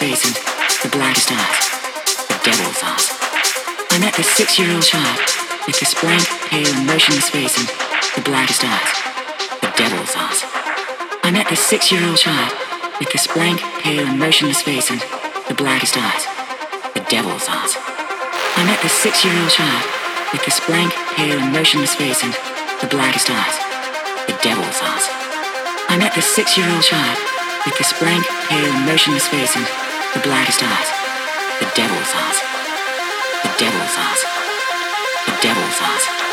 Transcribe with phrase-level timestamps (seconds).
[0.00, 0.36] and
[0.86, 1.58] the blackest eyes,
[2.30, 3.10] the devil's eyes.
[3.90, 5.18] I met this six-year-old child
[5.66, 7.66] with this blank, pale, motionless face and
[8.14, 8.90] the blackest eyes,
[9.58, 10.46] the devil's eyes.
[11.26, 12.54] I met this six-year-old child
[13.00, 15.02] with this blank, pale, motionless face and
[15.50, 16.22] the blackest eyes,
[16.94, 17.74] the devil's eyes.
[18.54, 19.82] I met this six-year-old child
[20.30, 22.30] with this blank, pale, motionless face and
[22.78, 23.56] the blackest eyes,
[24.30, 25.06] the devil's eyes.
[25.90, 27.18] I met this six-year-old child
[27.66, 29.66] with this blank, pale, motionless face and
[30.14, 30.88] the blackest eyes,
[31.60, 32.40] the devil's eyes,
[33.42, 34.24] the devil's eyes,
[35.26, 36.27] the devil's eyes,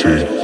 [0.00, 0.37] infinity.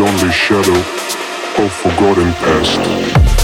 [0.00, 0.76] Only shadow
[1.62, 3.39] of forgotten past.